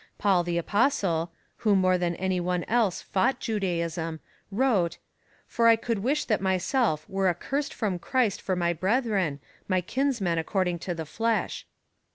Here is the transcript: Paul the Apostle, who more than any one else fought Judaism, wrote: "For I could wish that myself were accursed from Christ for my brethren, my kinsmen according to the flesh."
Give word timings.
Paul 0.17 0.43
the 0.43 0.57
Apostle, 0.57 1.31
who 1.57 1.75
more 1.75 1.95
than 1.95 2.15
any 2.15 2.39
one 2.39 2.63
else 2.63 3.03
fought 3.03 3.39
Judaism, 3.39 4.19
wrote: 4.49 4.97
"For 5.45 5.67
I 5.67 5.75
could 5.75 5.99
wish 5.99 6.25
that 6.25 6.41
myself 6.41 7.07
were 7.07 7.29
accursed 7.29 7.71
from 7.75 7.99
Christ 7.99 8.41
for 8.41 8.55
my 8.55 8.73
brethren, 8.73 9.39
my 9.67 9.79
kinsmen 9.79 10.39
according 10.39 10.79
to 10.79 10.95
the 10.95 11.05
flesh." 11.05 11.67